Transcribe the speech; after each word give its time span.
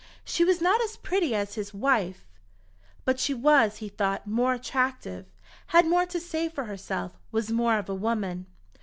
She 0.25 0.43
was 0.43 0.61
not 0.61 0.81
as 0.81 0.97
pretty 0.97 1.35
as 1.35 1.53
his 1.53 1.75
wife, 1.75 2.25
but 3.05 3.19
she 3.19 3.35
was, 3.35 3.77
he 3.77 3.89
thought, 3.89 4.25
more 4.25 4.53
attractive, 4.55 5.27
had 5.67 5.85
more 5.85 6.07
to 6.07 6.19
say 6.19 6.49
for 6.49 6.63
herself, 6.63 7.19
was 7.31 7.51
more 7.51 7.77
of 7.77 7.87
a 7.87 7.93
woman. 7.93 8.47